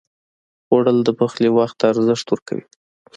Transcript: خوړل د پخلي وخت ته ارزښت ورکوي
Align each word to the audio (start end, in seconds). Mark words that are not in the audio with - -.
خوړل 0.65 0.97
د 1.05 1.09
پخلي 1.19 1.49
وخت 1.57 1.75
ته 1.79 1.85
ارزښت 1.91 2.25
ورکوي 2.29 2.65